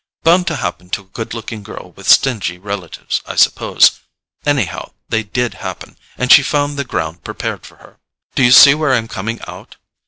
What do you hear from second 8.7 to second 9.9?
where I'm coming out?